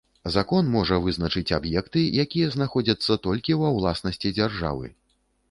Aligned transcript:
Закон 0.35 0.63
можа 0.75 0.95
вызначыць 1.03 1.53
аб'екты, 1.57 2.03
якія 2.23 2.47
знаходзяцца 2.57 3.19
толькі 3.27 3.59
ва 3.61 3.69
ўласнасці 3.77 4.35
дзяржавы. 4.41 4.93